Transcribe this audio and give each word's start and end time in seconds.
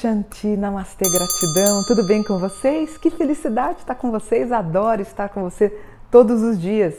Shanti, 0.00 0.56
Namastê, 0.56 1.04
gratidão, 1.10 1.84
tudo 1.86 2.02
bem 2.02 2.22
com 2.22 2.38
vocês? 2.38 2.96
Que 2.96 3.10
felicidade 3.10 3.80
estar 3.80 3.94
com 3.94 4.10
vocês, 4.10 4.50
adoro 4.50 5.02
estar 5.02 5.28
com 5.28 5.42
você 5.42 5.78
todos 6.10 6.40
os 6.40 6.58
dias. 6.58 6.94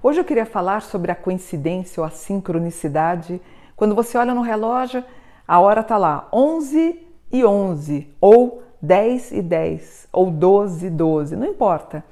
Hoje 0.00 0.20
eu 0.20 0.24
queria 0.24 0.46
falar 0.46 0.80
sobre 0.82 1.10
a 1.10 1.16
coincidência 1.16 2.00
ou 2.00 2.06
a 2.06 2.10
sincronicidade. 2.10 3.42
Quando 3.74 3.96
você 3.96 4.16
olha 4.16 4.32
no 4.32 4.42
relógio, 4.42 5.02
a 5.48 5.58
hora 5.58 5.80
está 5.80 5.96
lá, 5.96 6.28
11 6.32 7.04
e 7.32 7.44
11, 7.44 8.14
ou 8.20 8.62
10 8.80 9.32
e 9.32 9.42
10, 9.42 10.08
ou 10.12 10.30
12 10.30 10.86
e 10.86 10.90
12, 10.90 11.34
não 11.34 11.48
importa. 11.48 12.04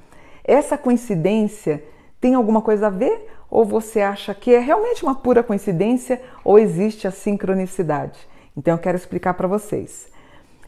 Essa 0.43 0.77
coincidência 0.77 1.81
tem 2.19 2.35
alguma 2.35 2.61
coisa 2.61 2.87
a 2.87 2.89
ver? 2.89 3.25
Ou 3.49 3.63
você 3.63 4.01
acha 4.01 4.33
que 4.33 4.53
é 4.53 4.59
realmente 4.59 5.01
uma 5.01 5.15
pura 5.15 5.41
coincidência 5.41 6.21
ou 6.43 6.59
existe 6.59 7.07
a 7.07 7.11
sincronicidade? 7.11 8.19
Então 8.57 8.73
eu 8.73 8.79
quero 8.79 8.97
explicar 8.97 9.33
para 9.35 9.47
vocês. 9.47 10.13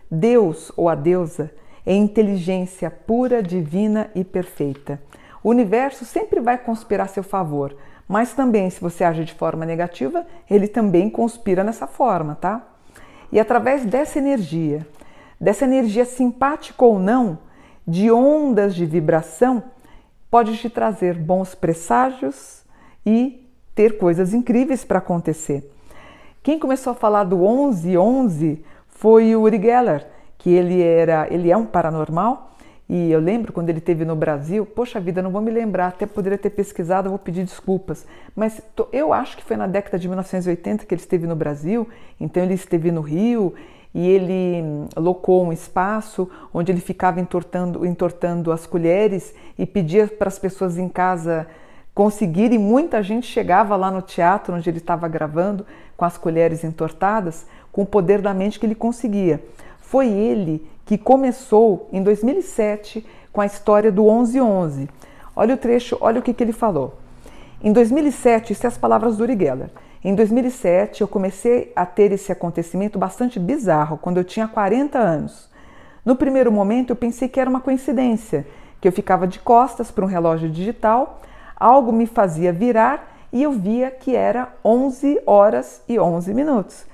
Deus 0.10 0.72
ou 0.76 0.90
a 0.90 0.96
deusa 0.96 1.52
é 1.86 1.94
inteligência 1.94 2.90
pura, 2.90 3.42
divina 3.42 4.10
e 4.14 4.24
perfeita. 4.24 5.02
O 5.44 5.50
universo 5.50 6.06
sempre 6.06 6.40
vai 6.40 6.58
conspirar 6.58 7.06
a 7.06 7.10
seu 7.10 7.24
favor, 7.24 7.76
mas 8.08 8.34
também, 8.34 8.70
se 8.70 8.80
você 8.80 9.04
age 9.04 9.26
de 9.26 9.34
forma 9.34 9.66
negativa, 9.66 10.26
ele 10.50 10.68
também 10.68 11.10
conspira 11.10 11.64
nessa 11.64 11.88
forma, 11.88 12.36
tá? 12.36 12.66
E 13.32 13.40
através 13.40 13.86
dessa 13.86 14.18
energia, 14.18 14.88
dessa 15.40 15.66
energia 15.66 16.06
simpática 16.06 16.84
ou 16.84 16.98
não, 16.98 17.40
de 17.86 18.12
ondas 18.12 18.76
de 18.76 18.86
vibração, 18.86 19.64
pode 20.30 20.58
te 20.58 20.70
trazer 20.70 21.16
bons 21.16 21.56
presságios 21.56 22.64
e 23.06 23.48
ter 23.74 23.98
coisas 23.98 24.34
incríveis 24.34 24.84
para 24.84 25.00
acontecer. 25.00 25.72
Quem 26.44 26.58
começou 26.58 26.92
a 26.92 26.96
falar 26.96 27.26
do 27.26 27.38
1111 27.38 28.64
foi 29.00 29.36
o 29.36 29.42
Uri 29.42 29.62
Geller, 29.62 30.08
que 30.38 30.50
ele 30.50 30.82
era, 30.82 31.28
ele 31.30 31.52
é 31.52 31.58
um 31.58 31.66
paranormal 31.66 32.52
e 32.90 33.12
eu 33.12 33.20
lembro 33.20 33.52
quando 33.52 33.70
ele 33.70 33.80
esteve 33.80 34.06
no 34.06 34.16
Brasil, 34.16 34.66
poxa 34.66 35.00
vida, 35.00 35.22
não 35.22 35.30
vou 35.30 35.42
me 35.42 35.52
lembrar, 35.52 35.88
até 35.88 36.06
poderia 36.06 36.38
ter 36.38 36.50
pesquisado, 36.50 37.10
vou 37.10 37.20
pedir 37.20 37.44
desculpas, 37.44 38.08
mas 38.36 38.62
eu 38.92 39.14
acho 39.14 39.38
que 39.38 39.44
foi 39.44 39.58
na 39.58 39.68
década 39.68 40.00
de 40.00 40.08
1980 40.08 40.86
que 40.86 40.94
ele 40.94 41.02
esteve 41.02 41.28
no 41.28 41.36
Brasil, 41.36 41.88
então 42.20 42.42
ele 42.42 42.54
esteve 42.54 42.92
no 42.92 43.02
Rio 43.02 43.54
e 43.94 44.08
ele 44.08 44.64
locou 44.96 45.46
um 45.46 45.54
espaço 45.54 46.30
onde 46.54 46.72
ele 46.72 46.82
ficava 46.82 47.20
entortando, 47.20 47.86
entortando 47.86 48.52
as 48.52 48.66
colheres 48.66 49.36
e 49.60 49.66
pedia 49.66 50.08
para 50.08 50.30
as 50.30 50.40
pessoas 50.40 50.78
em 50.78 50.88
casa 50.90 51.46
conseguir 51.94 52.52
e 52.52 52.58
muita 52.58 53.04
gente 53.04 53.28
chegava 53.28 53.76
lá 53.76 53.92
no 53.92 54.02
teatro 54.02 54.56
onde 54.56 54.70
ele 54.70 54.78
estava 54.78 55.08
gravando 55.08 55.66
com 55.98 56.06
as 56.06 56.18
colheres 56.18 56.64
entortadas, 56.64 57.46
com 57.78 57.84
o 57.84 57.86
poder 57.86 58.24
da 58.24 58.34
mente 58.34 58.60
que 58.60 58.66
ele 58.66 58.74
conseguia. 58.74 59.40
Foi 59.80 60.08
ele 60.08 60.68
que 60.84 60.98
começou 60.98 61.88
em 61.94 62.02
2007 62.02 63.06
com 63.32 63.40
a 63.40 63.46
história 63.46 63.92
do 63.92 64.02
1111. 64.02 64.90
Olha 65.36 65.54
o 65.54 65.58
trecho, 65.58 65.96
olha 66.02 66.20
o 66.20 66.24
que, 66.24 66.34
que 66.34 66.44
ele 66.44 66.52
falou. 66.52 66.96
Em 67.64 67.72
2007, 67.72 68.54
isso 68.54 68.66
é 68.66 68.68
as 68.68 68.80
palavras 68.80 69.18
do 69.18 69.22
Uri 69.22 69.38
Geller. 69.38 69.70
Em 70.04 70.16
2007, 70.16 71.02
eu 71.02 71.08
comecei 71.08 71.72
a 71.76 71.86
ter 71.86 72.12
esse 72.12 72.32
acontecimento 72.32 72.98
bastante 72.98 73.40
bizarro, 73.40 74.00
quando 74.00 74.18
eu 74.18 74.24
tinha 74.24 74.48
40 74.48 74.98
anos. 74.98 75.48
No 76.04 76.16
primeiro 76.16 76.52
momento, 76.52 76.90
eu 76.90 76.96
pensei 76.96 77.28
que 77.28 77.40
era 77.40 77.48
uma 77.48 77.62
coincidência, 77.62 78.48
que 78.82 78.88
eu 78.88 78.92
ficava 78.92 79.28
de 79.28 79.38
costas 79.38 79.92
para 79.92 80.04
um 80.04 80.08
relógio 80.08 80.50
digital 80.50 81.22
algo 81.56 81.92
me 81.92 82.08
fazia 82.08 82.52
virar 82.52 83.16
e 83.34 83.44
eu 83.44 83.52
via 83.52 83.92
que 83.92 84.16
era 84.16 84.54
11 84.64 85.22
horas 85.26 85.82
e 85.88 86.00
11 86.00 86.34
minutos. 86.34 86.86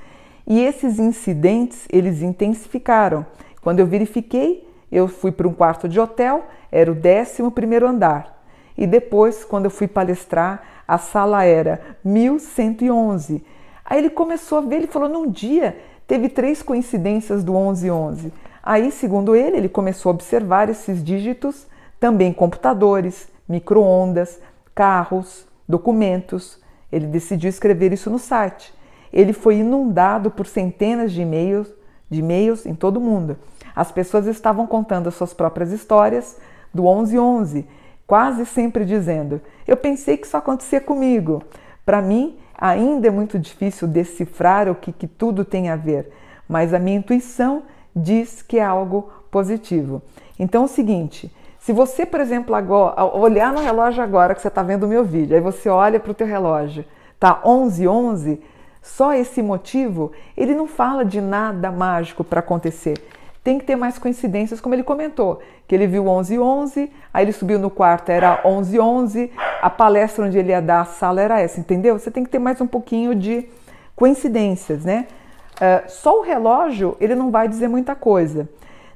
E 0.46 0.62
esses 0.62 1.00
incidentes, 1.00 1.88
eles 1.92 2.22
intensificaram. 2.22 3.26
Quando 3.62 3.80
eu 3.80 3.86
verifiquei, 3.86 4.68
eu 4.92 5.08
fui 5.08 5.31
para 5.31 5.48
um 5.48 5.54
quarto 5.54 5.88
de 5.88 6.00
hotel, 6.00 6.46
era 6.72 6.92
o 6.92 6.96
11º 6.96 7.84
andar. 7.84 8.44
E 8.78 8.86
depois, 8.86 9.44
quando 9.46 9.66
eu 9.66 9.72
fui 9.72 9.88
palestrar, 9.88 10.64
a 10.88 10.98
sala 10.98 11.44
era 11.44 11.98
1111. 12.04 13.44
Aí 13.86 14.00
ele 14.00 14.09
começou 14.09 14.58
a 14.58 14.62
ver, 14.62 14.78
ele 14.78 14.88
falou, 14.88 15.09
num 15.09 15.30
dia 15.30 15.78
teve 16.06 16.30
três 16.30 16.62
coincidências 16.62 17.44
do 17.44 17.54
1111. 17.54 18.34
Aí, 18.62 18.92
segundo 18.92 19.36
ele, 19.36 19.58
ele 19.58 19.70
começou 19.70 20.10
a 20.10 20.14
observar 20.14 20.70
esses 20.70 21.04
dígitos, 21.04 21.68
também 22.00 22.34
computadores, 22.34 23.28
microondas, 23.48 24.40
carros, 24.75 25.48
documentos. 25.68 26.62
Ele 26.92 27.08
decidiu 27.08 27.50
escrever 27.50 27.94
isso 27.94 28.10
no 28.10 28.20
site. 28.20 28.74
Ele 29.13 29.31
foi 29.31 29.57
inundado 29.57 30.31
por 30.31 30.47
centenas 30.47 31.12
de 31.12 31.22
e-mails, 31.22 31.72
de 32.09 32.19
e-mails 32.19 32.66
em 32.66 32.74
todo 32.74 32.97
o 32.97 33.01
mundo. 33.01 33.38
As 33.75 33.91
pessoas 33.91 34.25
estavam 34.25 34.66
contando 34.66 35.07
as 35.07 35.13
suas 35.13 35.34
próprias 35.34 35.72
histórias 35.72 36.38
do 36.74 36.84
1111, 36.84 37.68
quase 38.07 38.46
sempre 38.46 38.84
dizendo: 38.84 39.40
"Eu 39.68 39.78
pensei 39.78 40.18
que 40.18 40.25
isso 40.25 40.35
acontecia 40.35 40.81
comigo". 40.81 41.44
Para 41.85 42.01
mim, 42.01 42.38
ainda 42.57 43.07
é 43.07 43.12
muito 43.12 43.38
difícil 43.38 43.88
decifrar 43.88 44.69
o 44.69 44.75
que, 44.75 44.91
que 44.91 45.07
tudo 45.07 45.45
tem 45.45 45.69
a 45.69 45.75
ver, 45.75 46.12
mas 46.47 46.74
a 46.74 46.80
minha 46.80 46.97
intuição 46.97 47.63
diz 47.95 48.41
que 48.41 48.57
é 48.57 48.63
algo 48.63 49.12
positivo. 49.30 50.01
Então 50.40 50.63
é 50.63 50.66
o 50.66 50.69
seguinte, 50.69 51.31
se 51.59 51.72
você, 51.72 52.06
por 52.06 52.19
exemplo, 52.19 52.56
agora, 52.56 53.03
olhar 53.06 53.53
no 53.53 53.62
relógio 53.62 54.03
agora 54.03 54.35
que 54.35 54.41
você 54.41 54.47
está 54.47 54.63
vendo 54.63 54.84
o 54.84 54.88
meu 54.88 55.03
vídeo, 55.03 55.35
aí 55.35 55.41
você 55.41 55.69
olha 55.69 56.00
para 56.00 56.12
o 56.12 56.13
teu 56.13 56.28
relógio, 56.28 56.84
tá 57.19 57.41
11 57.45 57.88
11, 57.88 58.41
só 58.83 59.13
esse 59.13 59.41
motivo, 59.41 60.11
ele 60.35 60.53
não 60.53 60.67
fala 60.67 61.05
de 61.05 61.21
nada 61.21 61.71
mágico 61.71 62.21
para 62.21 62.41
acontecer. 62.41 63.01
Tem 63.41 63.57
que 63.57 63.66
ter 63.66 63.77
mais 63.77 63.97
coincidências, 63.97 64.59
como 64.59 64.75
ele 64.75 64.83
comentou, 64.83 65.41
que 65.67 65.73
ele 65.73 65.88
viu 65.88 66.05
11 66.07 66.38
11, 66.38 66.91
aí 67.13 67.23
ele 67.23 67.31
subiu 67.31 67.57
no 67.57 67.69
quarto, 67.69 68.09
era 68.09 68.41
11 68.44 68.79
11, 68.79 69.31
a 69.61 69.69
palestra 69.69 70.25
onde 70.25 70.38
ele 70.38 70.49
ia 70.49 70.61
dar 70.61 70.81
a 70.81 70.85
sala 70.85 71.21
era 71.21 71.39
essa, 71.39 71.61
entendeu? 71.61 71.97
Você 71.97 72.11
tem 72.11 72.25
que 72.25 72.29
ter 72.29 72.39
mais 72.39 72.59
um 72.59 72.67
pouquinho 72.67 73.16
de 73.16 73.47
coincidências, 73.95 74.83
né? 74.83 75.07
Uh, 75.55 75.89
só 75.89 76.19
o 76.19 76.21
relógio, 76.21 76.97
ele 77.00 77.15
não 77.15 77.31
vai 77.31 77.47
dizer 77.47 77.69
muita 77.69 77.95
coisa. 77.95 78.50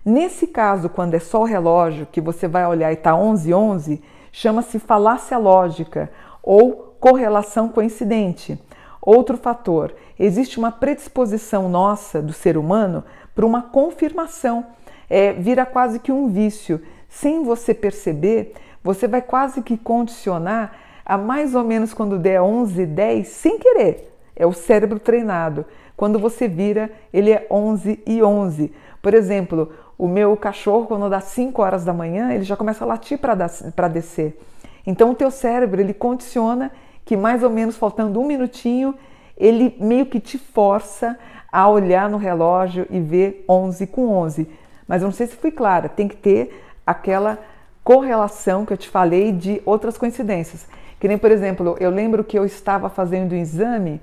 Nesse 0.03 0.47
caso, 0.47 0.89
quando 0.89 1.13
é 1.13 1.19
só 1.19 1.41
o 1.41 1.45
relógio, 1.45 2.07
que 2.11 2.19
você 2.19 2.47
vai 2.47 2.65
olhar 2.65 2.91
e 2.91 2.95
está 2.95 3.15
11 3.15 3.53
11, 3.53 4.03
chama-se 4.33 4.79
falácia 4.79 5.37
lógica 5.37 6.09
ou 6.43 6.95
correlação 6.99 7.69
coincidente. 7.69 8.59
Outro 9.07 9.37
fator, 9.37 9.95
existe 10.19 10.59
uma 10.59 10.69
predisposição 10.69 11.69
nossa 11.69 12.21
do 12.21 12.33
ser 12.33 12.57
humano 12.57 13.05
para 13.33 13.45
uma 13.45 13.61
confirmação. 13.61 14.65
É, 15.09 15.31
vira 15.31 15.65
quase 15.65 15.97
que 15.97 16.11
um 16.11 16.27
vício. 16.27 16.81
Sem 17.07 17.41
você 17.41 17.73
perceber, 17.73 18.53
você 18.83 19.07
vai 19.07 19.21
quase 19.21 19.61
que 19.61 19.77
condicionar 19.77 20.73
a 21.05 21.17
mais 21.17 21.55
ou 21.55 21.63
menos 21.63 21.93
quando 21.93 22.19
der 22.19 22.41
11, 22.41 22.85
10, 22.85 23.25
sem 23.29 23.57
querer. 23.57 24.13
É 24.35 24.45
o 24.45 24.51
cérebro 24.51 24.99
treinado. 24.99 25.65
Quando 25.95 26.19
você 26.19 26.45
vira, 26.49 26.91
ele 27.13 27.31
é 27.31 27.47
11 27.49 28.03
e 28.05 28.21
11. 28.21 28.73
Por 29.01 29.13
exemplo, 29.13 29.71
o 29.97 30.09
meu 30.09 30.35
cachorro, 30.35 30.85
quando 30.85 31.09
dá 31.09 31.21
5 31.21 31.61
horas 31.61 31.85
da 31.85 31.93
manhã, 31.93 32.33
ele 32.33 32.43
já 32.43 32.57
começa 32.57 32.83
a 32.83 32.87
latir 32.87 33.17
para 33.17 33.87
descer. 33.87 34.37
Então, 34.85 35.11
o 35.11 35.15
teu 35.15 35.31
cérebro, 35.31 35.79
ele 35.79 35.93
condiciona 35.93 36.73
que 37.07 37.15
mais 37.15 37.41
ou 37.41 37.49
menos 37.49 37.77
faltando 37.77 38.19
um 38.19 38.27
minutinho, 38.27 38.93
ele 39.37 39.73
meio 39.79 40.05
que 40.05 40.19
te 40.19 40.37
força 40.37 41.17
a 41.49 41.67
olhar 41.69 42.09
no 42.09 42.17
relógio 42.17 42.85
e 42.89 42.99
ver 42.99 43.45
11 43.47 43.87
com 43.87 44.09
11. 44.09 44.45
Mas 44.85 45.01
eu 45.01 45.07
não 45.07 45.13
sei 45.13 45.25
se 45.25 45.35
fui 45.37 45.49
clara, 45.49 45.87
tem 45.87 46.05
que 46.05 46.17
ter 46.17 46.65
aquela 46.85 47.39
correlação 47.81 48.65
que 48.65 48.73
eu 48.73 48.77
te 48.77 48.89
falei 48.89 49.31
de 49.31 49.61
outras 49.65 49.97
coincidências. 49.97 50.67
Que 50.99 51.07
nem, 51.07 51.17
por 51.17 51.31
exemplo, 51.31 51.77
eu 51.79 51.89
lembro 51.89 52.25
que 52.25 52.37
eu 52.37 52.45
estava 52.45 52.89
fazendo 52.89 53.31
um 53.31 53.37
exame 53.37 54.01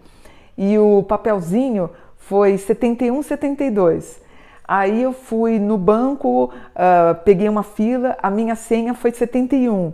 e 0.56 0.78
o 0.78 1.02
papelzinho 1.02 1.90
foi 2.16 2.56
71, 2.56 3.22
72. 3.22 4.18
Aí 4.66 5.02
eu 5.02 5.12
fui 5.12 5.58
no 5.58 5.76
banco, 5.76 6.44
uh, 6.46 7.14
peguei 7.22 7.50
uma 7.50 7.62
fila, 7.62 8.16
a 8.22 8.30
minha 8.30 8.54
senha 8.54 8.94
foi 8.94 9.10
71. 9.10 9.92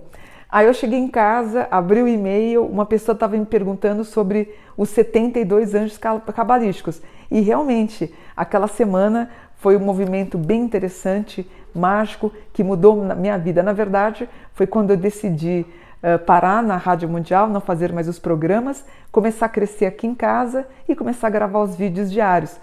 Aí 0.50 0.66
eu 0.66 0.74
cheguei 0.74 0.98
em 0.98 1.08
casa, 1.08 1.68
abri 1.70 2.02
o 2.02 2.08
e-mail, 2.08 2.64
uma 2.64 2.84
pessoa 2.84 3.14
estava 3.14 3.36
me 3.36 3.46
perguntando 3.46 4.04
sobre 4.04 4.54
os 4.76 4.88
72 4.90 5.74
anjos 5.74 5.98
cabalísticos. 5.98 7.00
E 7.30 7.40
realmente, 7.40 8.12
aquela 8.36 8.66
semana 8.66 9.30
foi 9.56 9.76
um 9.76 9.80
movimento 9.80 10.36
bem 10.36 10.62
interessante, 10.62 11.48
mágico, 11.74 12.32
que 12.52 12.64
mudou 12.64 13.00
a 13.10 13.14
minha 13.14 13.38
vida. 13.38 13.62
Na 13.62 13.72
verdade, 13.72 14.28
foi 14.52 14.66
quando 14.66 14.90
eu 14.90 14.96
decidi 14.96 15.64
uh, 16.02 16.18
parar 16.18 16.62
na 16.62 16.76
Rádio 16.76 17.08
Mundial, 17.08 17.48
não 17.48 17.60
fazer 17.60 17.92
mais 17.92 18.08
os 18.08 18.18
programas, 18.18 18.84
começar 19.12 19.46
a 19.46 19.50
crescer 19.50 19.86
aqui 19.86 20.06
em 20.06 20.14
casa 20.14 20.66
e 20.88 20.96
começar 20.96 21.28
a 21.28 21.30
gravar 21.30 21.60
os 21.60 21.76
vídeos 21.76 22.10
diários 22.10 22.58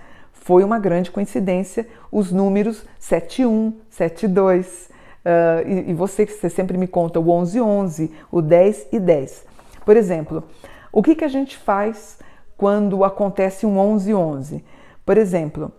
foi 0.48 0.64
uma 0.64 0.80
grande 0.80 1.12
coincidência 1.12 1.86
os 2.10 2.32
números 2.32 2.86
71, 3.00 3.74
72. 3.90 4.90
Uh, 5.28 5.68
e, 5.68 5.92
e 5.92 5.94
você, 5.94 6.26
você 6.26 6.50
sempre 6.50 6.78
me 6.78 6.88
conta 6.88 7.20
o 7.20 7.30
11, 7.30 7.60
11, 7.60 8.12
o 8.32 8.42
10 8.42 8.88
e 8.94 9.00
10. 9.00 9.46
Por 9.84 9.98
exemplo, 9.98 10.44
o 10.92 11.04
que, 11.04 11.16
que 11.16 11.26
a 11.26 11.28
gente 11.28 11.58
faz 11.58 12.20
quando 12.56 13.04
acontece 13.04 13.66
um 13.66 13.78
11, 13.78 14.14
11? 14.14 14.64
Por 15.06 15.18
exemplo, 15.18 15.72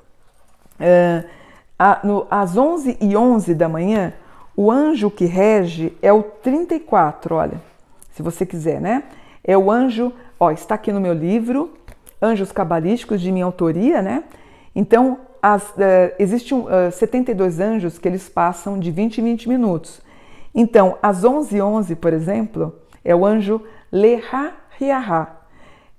Uh, 0.79 1.27
a, 1.79 2.01
no, 2.05 2.27
às 2.31 2.57
11 2.57 2.97
e 3.01 3.17
11 3.17 3.55
da 3.55 3.69
manhã, 3.69 4.13
o 4.57 4.71
anjo 4.71 5.11
que 5.11 5.25
rege 5.25 5.97
é 6.03 6.13
o 6.13 6.23
34, 6.23 7.35
olha, 7.35 7.61
se 8.13 8.23
você 8.23 8.47
quiser, 8.47 8.81
né? 8.81 9.05
É 9.45 9.57
o 9.57 9.71
anjo, 9.71 10.13
ó, 10.39 10.51
está 10.51 10.75
aqui 10.75 10.93
no 10.93 11.01
meu 11.01 11.13
livro, 11.13 11.73
Anjos 12.21 12.51
Cabalísticos, 12.51 13.21
de 13.21 13.31
minha 13.31 13.45
autoria, 13.45 14.03
né? 14.03 14.25
Então, 14.75 15.19
as, 15.43 15.63
uh, 15.71 16.15
existem 16.19 16.59
uh, 16.59 16.91
72 16.91 17.61
anjos 17.61 17.99
que 17.99 18.09
eles 18.09 18.29
passam 18.29 18.79
de 18.79 18.91
20 18.91 19.19
em 19.19 19.25
20 19.25 19.49
minutos. 19.49 20.01
Então, 20.55 20.99
às 21.03 21.25
11 21.25 21.57
e 21.57 21.63
11, 21.63 21.97
por 21.97 22.13
exemplo, 22.13 22.75
é 23.05 23.15
o 23.15 23.25
anjo 23.25 23.63
Leha 23.93 24.55
Riaha. 24.79 25.37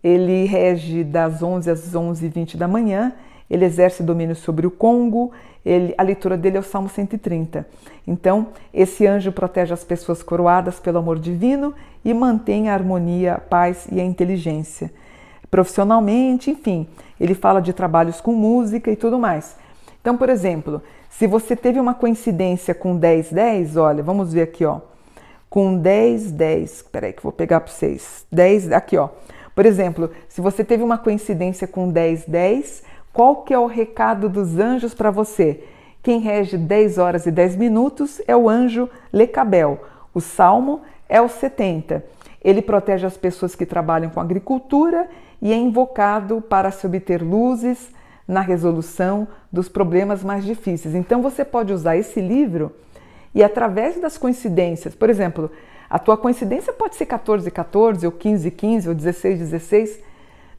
Ele 0.04 0.46
rege 0.46 1.04
das 1.04 1.42
11 1.42 1.70
às 1.70 1.96
11 1.96 2.26
e 2.26 2.30
20 2.30 2.58
da 2.58 2.68
manhã, 2.68 3.14
ele 3.50 3.66
exerce 3.66 4.04
domínio 4.04 4.36
sobre 4.36 4.66
o 4.66 4.72
Congo, 4.72 5.32
ele, 5.66 5.94
a 5.98 6.04
leitura 6.04 6.38
dele 6.38 6.58
é 6.58 6.60
o 6.60 6.64
Salmo 6.64 6.88
130. 6.88 7.68
Então, 8.08 8.48
esse 8.74 9.06
anjo 9.06 9.32
protege 9.32 9.74
as 9.74 9.84
pessoas 9.84 10.24
coroadas 10.24 10.80
pelo 10.80 11.00
amor 11.00 11.20
divino 11.20 11.74
e 12.04 12.14
mantém 12.14 12.70
a 12.70 12.74
harmonia, 12.74 13.36
a 13.36 13.40
paz 13.40 13.88
e 13.92 14.00
a 14.00 14.04
inteligência. 14.04 14.92
Profissionalmente, 15.50 16.51
enfim, 16.51 16.88
ele 17.19 17.34
fala 17.34 17.62
de 17.62 17.74
trabalhos 17.74 18.22
com 18.22 18.34
música 18.34 18.92
e 18.92 18.96
tudo 18.96 19.18
mais. 19.18 19.56
Então, 20.01 20.16
por 20.16 20.30
exemplo, 20.30 20.81
se 21.10 21.28
você 21.28 21.56
teve 21.56 21.80
uma 21.80 21.94
coincidência 21.94 22.74
com 22.74 22.96
10, 22.96 23.31
10, 23.31 23.78
olha, 23.78 24.04
vamos 24.04 24.34
ver 24.34 24.44
aqui, 24.44 24.63
ó. 24.63 24.80
Com 25.50 25.75
10, 25.75 26.31
10, 26.31 26.84
peraí 26.92 27.12
que 27.12 27.19
eu 27.19 27.24
vou 27.24 27.31
pegar 27.31 27.60
para 27.60 27.72
vocês. 27.72 28.25
10, 28.31 28.72
aqui, 28.72 28.98
ó. 28.98 29.10
Por 29.56 29.66
exemplo, 29.66 30.10
se 30.30 30.40
você 30.40 30.63
teve 30.63 30.84
uma 30.84 30.98
coincidência 30.98 31.68
com 31.68 31.90
10, 31.90 32.25
10, 32.25 32.84
qual 33.12 33.38
que 33.38 33.54
é 33.54 33.60
o 33.60 33.66
recado 33.66 34.30
dos 34.30 34.57
anjos 34.57 34.94
para 34.94 35.12
você? 35.12 35.63
Quem 36.02 36.19
rege 36.19 36.57
10 36.57 36.98
horas 36.98 37.25
e 37.25 37.31
10 37.31 37.57
minutos 37.57 38.22
é 38.28 38.36
o 38.36 38.48
anjo 38.48 38.90
Lecabel. 39.12 39.81
O 40.13 40.22
salmo 40.22 40.81
é 41.10 41.22
o 41.22 41.28
70. 41.28 42.06
Ele 42.42 42.62
protege 42.62 43.06
as 43.06 43.18
pessoas 43.18 43.56
que 43.56 43.66
trabalham 43.66 44.10
com 44.10 44.20
agricultura 44.20 45.08
e 45.42 45.52
é 45.52 45.56
invocado 45.56 46.42
para 46.42 46.72
se 46.72 46.86
obter 46.86 47.22
luzes 47.22 47.90
na 48.28 48.42
resolução 48.42 49.28
dos 49.52 49.68
problemas 49.68 50.24
mais 50.24 50.46
difíceis. 50.46 50.94
Então 50.96 51.22
você 51.22 51.44
pode 51.44 51.74
usar 51.74 51.98
esse 51.98 52.22
livro 52.22 52.72
e 53.34 53.44
através 53.44 54.00
das 54.00 54.18
coincidências, 54.18 54.96
por 54.96 55.10
exemplo, 55.10 55.52
a 55.90 55.98
tua 55.98 56.16
coincidência 56.16 56.72
pode 56.72 56.96
ser 56.96 57.06
14 57.08 57.50
14 57.50 58.06
ou 58.06 58.12
15 58.12 58.52
15 58.52 58.90
ou 58.90 58.96
16 58.96 59.40
16, 59.40 60.00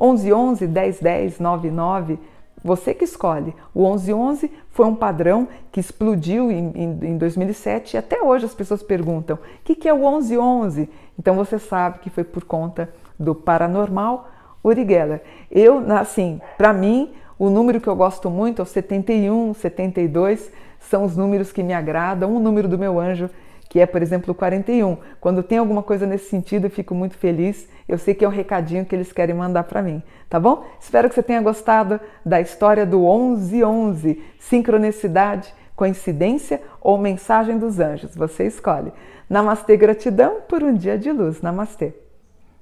1111 0.00 0.66
1010 0.66 1.40
99 1.40 2.18
você 2.62 2.94
que 2.94 3.04
escolhe. 3.04 3.54
O 3.74 3.82
1111 3.82 4.50
foi 4.70 4.86
um 4.86 4.94
padrão 4.94 5.48
que 5.70 5.80
explodiu 5.80 6.50
em, 6.50 6.72
em, 6.74 6.98
em 7.10 7.18
2007 7.18 7.94
e 7.94 7.98
até 7.98 8.22
hoje 8.22 8.44
as 8.44 8.54
pessoas 8.54 8.82
perguntam: 8.82 9.36
o 9.36 9.40
que, 9.64 9.74
que 9.74 9.88
é 9.88 9.92
o 9.92 9.98
1111? 9.98 10.88
Então 11.18 11.34
você 11.34 11.58
sabe 11.58 11.98
que 12.00 12.10
foi 12.10 12.24
por 12.24 12.44
conta 12.44 12.92
do 13.18 13.34
paranormal 13.34 14.28
Uri 14.62 14.86
Geller. 14.86 15.22
Eu, 15.50 15.84
assim, 15.92 16.40
para 16.56 16.72
mim, 16.72 17.12
o 17.38 17.50
número 17.50 17.80
que 17.80 17.88
eu 17.88 17.96
gosto 17.96 18.30
muito 18.30 18.60
é 18.60 18.62
o 18.62 18.66
71, 18.66 19.54
72, 19.54 20.50
são 20.78 21.04
os 21.04 21.16
números 21.16 21.52
que 21.52 21.62
me 21.62 21.72
agradam. 21.72 22.34
Um 22.34 22.40
número 22.40 22.68
do 22.68 22.78
meu 22.78 22.98
anjo 22.98 23.30
que 23.68 23.80
é, 23.80 23.86
por 23.86 24.02
exemplo, 24.02 24.32
o 24.32 24.34
41. 24.34 24.96
Quando 25.20 25.42
tem 25.42 25.58
alguma 25.58 25.82
coisa 25.82 26.06
nesse 26.06 26.30
sentido, 26.30 26.66
eu 26.66 26.70
fico 26.70 26.94
muito 26.94 27.16
feliz. 27.16 27.68
Eu 27.88 27.98
sei 27.98 28.14
que 28.14 28.24
é 28.24 28.28
um 28.28 28.32
recadinho 28.32 28.84
que 28.84 28.94
eles 28.94 29.12
querem 29.12 29.34
mandar 29.34 29.64
para 29.64 29.82
mim, 29.82 30.02
tá 30.28 30.40
bom? 30.40 30.64
Espero 30.80 31.08
que 31.08 31.14
você 31.14 31.22
tenha 31.22 31.40
gostado 31.40 32.00
da 32.24 32.40
história 32.40 32.86
do 32.86 33.00
1111, 33.00 34.22
sincronicidade, 34.38 35.52
coincidência 35.76 36.60
ou 36.80 36.98
mensagem 36.98 37.58
dos 37.58 37.78
anjos. 37.78 38.14
Você 38.14 38.46
escolhe. 38.46 38.92
Namastê, 39.28 39.76
gratidão 39.76 40.38
por 40.48 40.62
um 40.62 40.74
dia 40.74 40.98
de 40.98 41.12
luz. 41.12 41.42
Namastê. 41.42 42.07